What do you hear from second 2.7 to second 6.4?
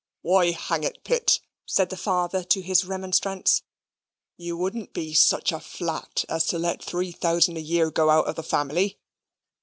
remonstrance. "You wouldn't be such a flat